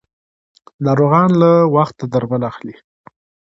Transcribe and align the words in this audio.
ناروغان 0.85 1.29
له 1.41 1.51
وخته 1.75 2.03
درمل 2.13 2.41
اخلي. 2.51 2.75